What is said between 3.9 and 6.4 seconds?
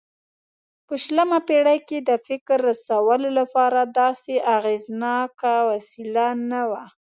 داسې اغېزناکه وسیله